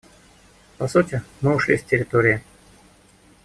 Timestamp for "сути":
0.87-1.21